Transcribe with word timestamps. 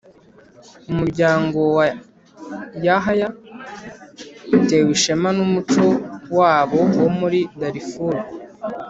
Umuryango 0.91 1.59
wa 1.77 1.85
Yahya 2.85 3.27
utewe 4.57 4.89
ishema 4.97 5.29
n’ 5.35 5.39
umuco 5.45 5.85
wabo 6.37 6.79
wo 7.01 7.09
muri 7.19 7.39
Darfur. 7.59 8.15